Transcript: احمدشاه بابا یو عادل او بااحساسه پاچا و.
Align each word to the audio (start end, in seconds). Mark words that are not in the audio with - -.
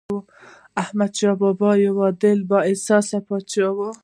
احمدشاه 0.83 1.35
بابا 1.41 1.69
یو 1.85 1.95
عادل 2.03 2.37
او 2.43 2.47
بااحساسه 2.49 3.17
پاچا 3.27 3.67
و. 3.75 3.77